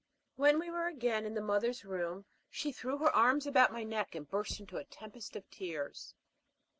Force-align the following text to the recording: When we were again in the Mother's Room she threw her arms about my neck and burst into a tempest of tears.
When 0.35 0.57
we 0.57 0.71
were 0.71 0.87
again 0.87 1.25
in 1.27 1.35
the 1.35 1.43
Mother's 1.43 1.85
Room 1.85 2.25
she 2.49 2.71
threw 2.71 2.97
her 2.97 3.15
arms 3.15 3.45
about 3.45 3.71
my 3.71 3.83
neck 3.83 4.15
and 4.15 4.27
burst 4.27 4.59
into 4.59 4.77
a 4.77 4.83
tempest 4.85 5.35
of 5.35 5.47
tears. 5.51 6.15